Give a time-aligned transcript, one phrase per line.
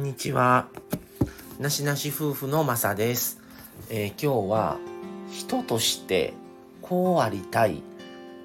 [0.00, 0.66] んにちは。
[1.58, 3.38] なしなし夫婦のまさです。
[3.90, 4.78] えー、今日は
[5.30, 6.32] 人として
[6.80, 7.82] こうありたい、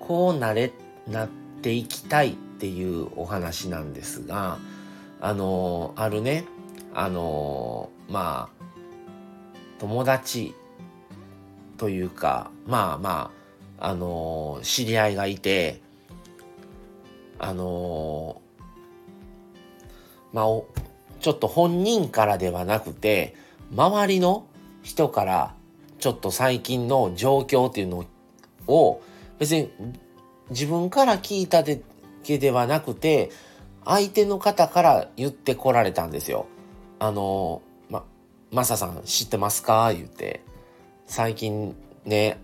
[0.02, 0.74] こうなれ、
[1.08, 1.30] なっ
[1.62, 4.58] ていきたいっていうお話なんですが、
[5.22, 6.44] あのー、あるね、
[6.94, 8.66] あのー、まあ、
[9.80, 10.54] 友達
[11.78, 13.32] というか、まあま
[13.80, 15.80] あ、あの知り合いがいて、
[17.40, 18.42] あの
[20.34, 20.46] まあ、
[21.26, 23.34] ちょっと本人からではなくて、
[23.76, 24.46] 周りの
[24.84, 25.56] 人から
[25.98, 28.06] ちょっと最近の状況っていうの
[28.68, 29.02] を
[29.40, 29.72] 別に
[30.52, 31.74] 自分から聞いただ
[32.24, 33.32] けではなくて、
[33.86, 36.46] 相手の方から言ってこられたんですよ。
[37.00, 38.04] あの、ま、
[38.52, 39.92] マサさん知ってますか？
[39.94, 40.44] 言って、
[41.08, 42.38] 最近ね、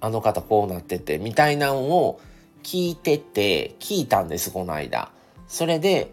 [0.00, 2.20] あの方こうなってて、みたいなのを
[2.64, 5.12] 聞いてて、聞いたんです、この間。
[5.46, 6.10] それで、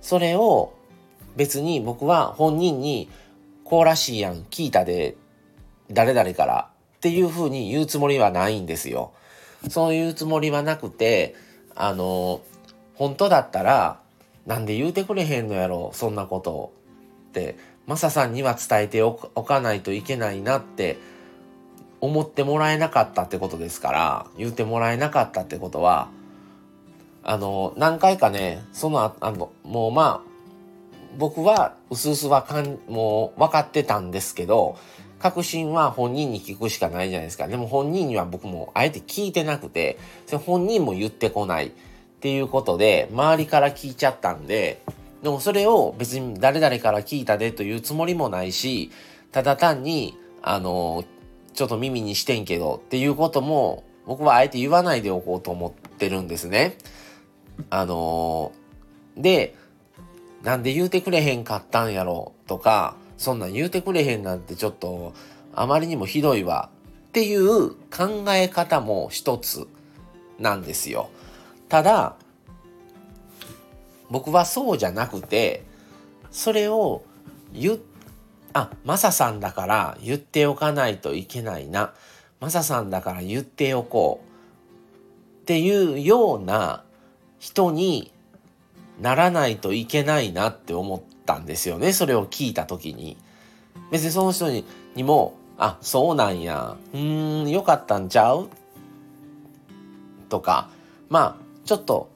[0.00, 0.72] それを
[1.36, 3.08] 別に僕は本人に
[3.64, 5.16] こうらしいやん聞いたで
[5.90, 9.12] 誰々からっていうふうに言うつもりはないんですよ。
[9.68, 11.34] そういうつもりはなくて
[11.74, 12.40] あの
[12.94, 14.00] 本当だったら
[14.46, 16.72] なんで言うてくれへんのやろそんなこと
[17.28, 20.98] ってマサさんには伝えておかないといけないなって
[22.00, 26.08] 思ってもらえなかったってことですから言うてもらえなかったってことは
[27.22, 30.35] あの何回かねそのあのもうまあ
[31.16, 34.76] 僕は薄々わかん、もう分かってたんですけど、
[35.18, 37.48] 確信は本人に聞くしかないじゃないですか。
[37.48, 41.70] でも本人には僕もあえて聞いてなくて、それ本人も言ってこないっ
[42.20, 44.82] ていうことで、周りから聞いちゃったんで、
[45.22, 48.90] でもそれを別に誰々から聞いたでというつもりもないし、
[49.32, 51.04] ただ単に、あの、
[51.54, 56.76] ちょっと耳にしてんけどっていうことも、僕はあえて言わないでおこうと思ってるんですね。
[57.70, 58.52] あの
[59.16, 59.54] で、
[60.46, 65.12] なんで言うてくれへんかったんやろとか、そんなん言うてくれへんなんてちょっと
[65.52, 66.70] あまりにもひどいわ
[67.08, 69.66] っていう考え方も一つ
[70.38, 71.10] なんですよ。
[71.68, 72.14] ただ、
[74.08, 75.64] 僕はそうじゃなくて、
[76.30, 77.02] それを
[77.52, 77.78] 言っ
[78.52, 81.92] あ、マサさんだから言っておかないといけないな。
[82.38, 85.42] マサさんだから言っておこう。
[85.42, 86.84] っていうような
[87.40, 88.12] 人に
[89.00, 91.92] ならないといけないなって思ったんですよね。
[91.92, 93.16] それを聞いた時に。
[93.90, 94.64] 別にその人に
[94.94, 96.76] にも、あ、そうなんや。
[96.92, 98.48] うーん、よかったんちゃう？
[100.28, 100.70] とか、
[101.08, 102.10] まあ、ちょっと、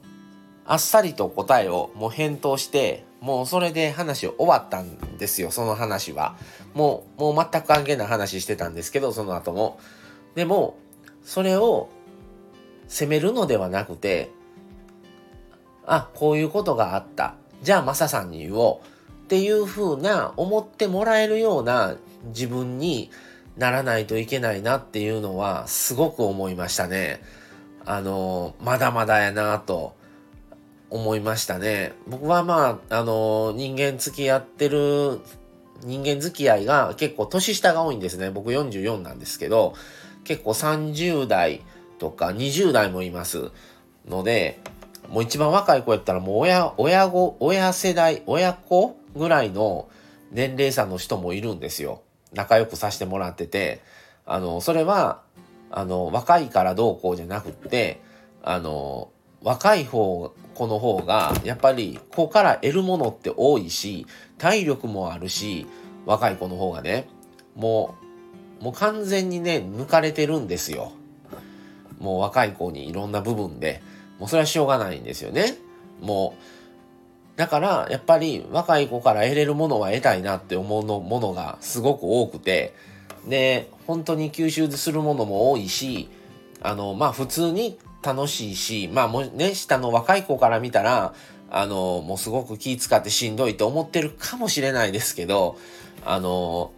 [0.64, 6.36] あっさりと答えをもう返答して、もうそれで話終わったんですよ、その話は。
[6.74, 9.78] もう、もう全く関係ない話してたんですけど、その後も。
[10.34, 10.76] でも、
[11.24, 11.90] それを
[12.88, 14.30] 責めるのではなくて、
[15.86, 17.34] あ、こういうことがあった。
[17.62, 18.86] じゃあマサさんに言おう。
[19.24, 21.94] っていう風な思ってもらえるような
[22.26, 23.10] 自分に
[23.56, 27.22] ならないといけないなっていうのはすごく思いましたね。
[27.84, 29.94] あの、まだまだやなと
[30.90, 31.92] 思いましたね。
[32.08, 35.20] 僕はまあ、あの、人間付き合ってる
[35.84, 38.30] 人間付き合いが結構年下が多いんですね。
[38.30, 39.74] 僕44なんですけど、
[40.24, 41.62] 結構30代
[41.98, 43.50] とか20代もいます
[44.08, 44.60] ので、
[45.10, 49.88] もう一番若い子やったらもう親、親子、親世代、親子ぐらいの
[50.30, 52.02] 年齢差の人もいるんですよ。
[52.32, 53.82] 仲良くさせてもらってて。
[54.24, 55.22] あの、それは、
[55.72, 58.00] あの、若いからどうこうじゃなくって、
[58.44, 59.10] あの、
[59.42, 64.06] 若い方、子の方が、やっぱり、子から得るものって多いし、
[64.38, 65.66] 体力もあるし、
[66.06, 67.08] 若い子の方がね、
[67.56, 67.96] も
[68.60, 70.92] う、もう完全にね、抜かれてるんですよ。
[71.98, 73.82] もう若い子にいろんな部分で。
[74.20, 75.56] もうそれはしょうがないんですよね。
[76.00, 76.34] も
[77.36, 82.74] う、だからやっぱり若い子から得れるものは得たいなって思うのものがすごく多くて、
[83.26, 86.08] で、本当に吸収するものも多いし、
[86.60, 91.14] あの、まあ普通に楽しいし、まあもね、下の若い子から見たら、
[91.50, 95.56] あの、もうすごく気使ってしんどいと思ってるかもしれないですけど、
[96.04, 96.72] あの、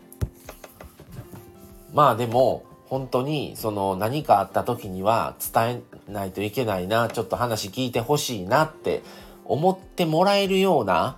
[1.93, 9.03] まあでも、本当にその何かあった時には伝えないといけないなちょっと話聞いてほしいなって
[9.47, 11.17] 思ってもらえるような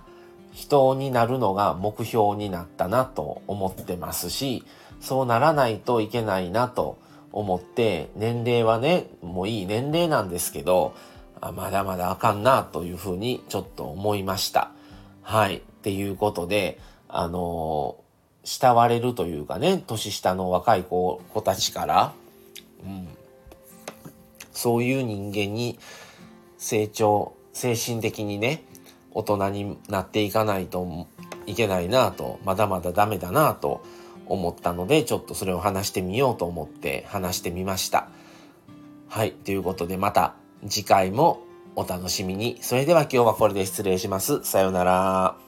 [0.53, 4.63] 人になるのが目標になったなと思ってますし
[5.01, 6.97] そうならないといけないなと
[7.33, 10.95] 思って年齢はねもういい年齢なんですけど
[11.41, 14.71] まだまだあかんなというふうにちょっと思いました。
[15.21, 15.57] はい。
[15.57, 16.79] っていうことで、
[17.09, 17.97] あの
[18.45, 22.13] 慕われるというかね、年下の若い子子たちから、
[22.85, 23.07] うん、
[24.51, 25.77] そういう人間に
[26.57, 28.63] 成長、精神的にね、
[29.11, 31.07] 大人になっていかないと
[31.47, 33.83] いけないなと、まだまだダメだなと
[34.27, 38.09] 思ったので、ちょっとそれを話してみようと思って話してみました。
[39.09, 39.31] はい。
[39.31, 40.35] ということでまた
[40.67, 41.41] 次回も
[41.75, 42.57] お楽しみに。
[42.61, 44.43] それでは今日はこれで失礼します。
[44.43, 45.44] さようなら。